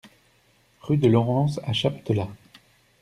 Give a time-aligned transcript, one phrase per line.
[0.81, 2.27] Rue de l'Aurence à Chaptelat